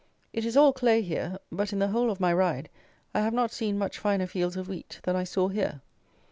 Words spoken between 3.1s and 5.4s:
I have not seen much finer fields of wheat than I